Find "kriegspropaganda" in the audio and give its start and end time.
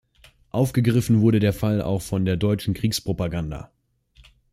2.73-3.69